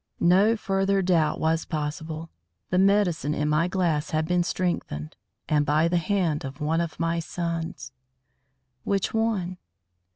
[0.23, 2.31] No further doubt was possible.
[2.71, 5.15] The medicine in my glass had been strengthened
[5.47, 7.91] and by the hand of one of my sons.
[8.83, 9.59] Which one?